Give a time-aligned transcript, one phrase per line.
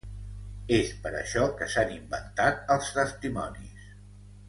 [0.77, 3.89] És per això que s'han inventat els testimonis.